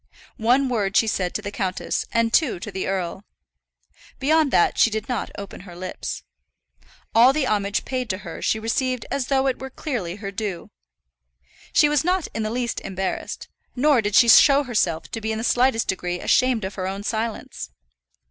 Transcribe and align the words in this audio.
One 0.41 0.67
word 0.67 0.97
she 0.97 1.05
said 1.05 1.35
to 1.35 1.43
the 1.43 1.51
countess 1.51 2.05
and 2.11 2.33
two 2.33 2.59
to 2.61 2.71
the 2.71 2.87
earl. 2.87 3.23
Beyond 4.17 4.49
that 4.49 4.79
she 4.79 4.89
did 4.89 5.07
not 5.07 5.29
open 5.37 5.59
her 5.61 5.75
lips. 5.75 6.23
All 7.13 7.31
the 7.33 7.45
homage 7.45 7.85
paid 7.85 8.09
to 8.09 8.17
her 8.17 8.41
she 8.41 8.57
received 8.57 9.05
as 9.11 9.27
though 9.27 9.45
it 9.45 9.59
were 9.59 9.69
clearly 9.69 10.15
her 10.15 10.31
due. 10.31 10.71
She 11.71 11.87
was 11.87 12.03
not 12.03 12.27
in 12.33 12.41
the 12.41 12.49
least 12.49 12.79
embarrassed, 12.81 13.47
nor 13.75 14.01
did 14.01 14.15
she 14.15 14.27
show 14.27 14.63
herself 14.63 15.03
to 15.11 15.21
be 15.21 15.31
in 15.31 15.37
the 15.37 15.43
slightest 15.43 15.87
degree 15.87 16.19
ashamed 16.19 16.63
of 16.65 16.73
her 16.73 16.87
own 16.87 17.03
silence. 17.03 17.69